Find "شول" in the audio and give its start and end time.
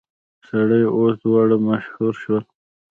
2.21-2.43